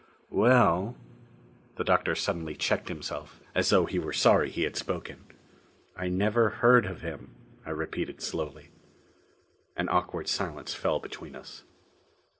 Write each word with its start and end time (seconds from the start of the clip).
"Well" 0.31 0.97
The 1.77 1.83
doctor 1.83 2.15
suddenly 2.15 2.55
checked 2.55 2.87
himself, 2.87 3.39
as 3.53 3.69
though 3.69 3.85
he 3.85 3.99
were 3.99 4.13
sorry 4.13 4.49
he 4.49 4.63
had 4.63 4.75
spoken. 4.75 5.25
"I 5.95 6.07
never 6.07 6.49
heard 6.49 6.87
of 6.87 7.01
him," 7.01 7.35
I 7.67 7.69
repeated 7.69 8.19
slowly. 8.19 8.69
An 9.77 9.87
awkward 9.89 10.27
silence 10.27 10.73
fell 10.73 10.99
between 10.99 11.35
us. 11.35 11.65